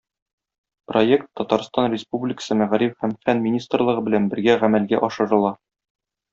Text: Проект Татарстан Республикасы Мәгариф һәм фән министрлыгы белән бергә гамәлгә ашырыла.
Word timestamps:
Проект 0.91 1.29
Татарстан 1.41 1.91
Республикасы 1.97 2.59
Мәгариф 2.63 2.97
һәм 3.05 3.15
фән 3.27 3.45
министрлыгы 3.45 4.07
белән 4.09 4.29
бергә 4.35 4.59
гамәлгә 4.67 5.07
ашырыла. 5.11 5.57